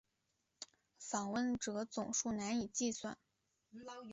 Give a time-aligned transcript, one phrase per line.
[0.99, 3.15] 访问者总数难以计算。